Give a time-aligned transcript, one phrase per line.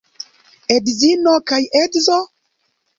[0.77, 2.21] Edzino kaj edzo?